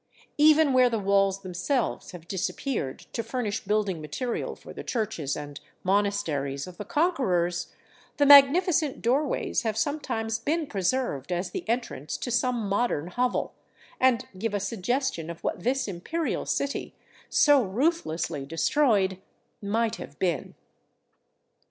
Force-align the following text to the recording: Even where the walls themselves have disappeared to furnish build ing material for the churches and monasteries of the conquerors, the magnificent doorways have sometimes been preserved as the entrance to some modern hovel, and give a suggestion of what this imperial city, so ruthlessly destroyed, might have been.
Even 0.39 0.73
where 0.73 0.89
the 0.89 0.97
walls 0.97 1.43
themselves 1.43 2.09
have 2.09 2.27
disappeared 2.27 3.05
to 3.13 3.21
furnish 3.21 3.63
build 3.65 3.87
ing 3.87 4.01
material 4.01 4.55
for 4.55 4.73
the 4.73 4.83
churches 4.83 5.37
and 5.37 5.59
monasteries 5.83 6.65
of 6.65 6.77
the 6.77 6.85
conquerors, 6.85 7.71
the 8.17 8.25
magnificent 8.25 9.03
doorways 9.03 9.61
have 9.61 9.77
sometimes 9.77 10.39
been 10.39 10.65
preserved 10.65 11.31
as 11.31 11.51
the 11.51 11.69
entrance 11.69 12.17
to 12.17 12.31
some 12.31 12.67
modern 12.67 13.09
hovel, 13.09 13.53
and 13.99 14.27
give 14.39 14.55
a 14.55 14.59
suggestion 14.59 15.29
of 15.29 15.43
what 15.43 15.61
this 15.61 15.87
imperial 15.87 16.47
city, 16.47 16.95
so 17.29 17.61
ruthlessly 17.61 18.43
destroyed, 18.43 19.21
might 19.61 19.97
have 19.97 20.17
been. 20.17 20.55